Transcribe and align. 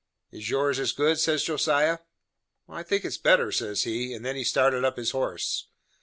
"Is 0.31 0.49
yours 0.49 0.79
as 0.79 0.93
good?" 0.93 1.19
says 1.19 1.43
Josiah. 1.43 1.99
"I 2.67 2.81
think 2.81 3.05
it 3.05 3.09
is 3.09 3.17
better," 3.19 3.51
says 3.51 3.83
he. 3.83 4.15
And 4.15 4.25
then 4.25 4.35
he 4.35 4.43
started 4.43 4.83
up 4.83 4.97
his 4.97 5.11
horse. 5.11 5.67